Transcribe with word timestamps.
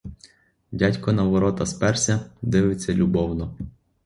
Дядько 0.71 1.11
на 1.11 1.25
ворота 1.29 1.65
сперся, 1.65 2.31
дивиться 2.41 2.91
любовно. 2.91 3.55